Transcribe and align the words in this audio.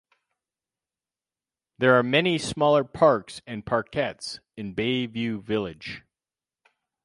There 1.77 1.93
are 1.93 2.01
many 2.01 2.39
smaller 2.39 2.83
parks 2.83 3.43
and 3.45 3.63
parkettes 3.63 4.39
in 4.57 4.73
Bayview 4.73 5.43
Village. 5.43 6.01